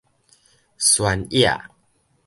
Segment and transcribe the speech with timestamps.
[0.79, 1.61] 萱野